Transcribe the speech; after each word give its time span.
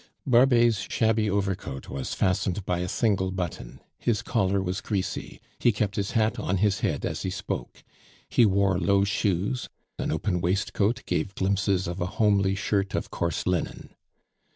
Barbet's 0.25 0.79
shabby 0.91 1.29
overcoat 1.29 1.87
was 1.87 2.15
fastened 2.15 2.65
by 2.65 2.79
a 2.79 2.87
single 2.89 3.29
button; 3.29 3.81
his 3.99 4.23
collar 4.23 4.59
was 4.59 4.81
greasy; 4.81 5.39
he 5.59 5.71
kept 5.71 5.95
his 5.95 6.13
hat 6.17 6.39
on 6.39 6.57
his 6.57 6.79
head 6.79 7.05
as 7.05 7.21
he 7.21 7.29
spoke; 7.29 7.83
he 8.27 8.43
wore 8.43 8.79
low 8.79 9.03
shoes, 9.03 9.69
an 9.99 10.11
open 10.11 10.41
waistcoat 10.41 11.03
gave 11.05 11.35
glimpses 11.35 11.87
of 11.87 12.01
a 12.01 12.07
homely 12.17 12.55
shirt 12.55 12.95
of 12.95 13.11
coarse 13.11 13.45
linen. 13.45 13.93